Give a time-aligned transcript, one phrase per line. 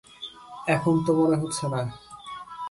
[0.67, 1.81] এখন তা মনে হচ্ছে না।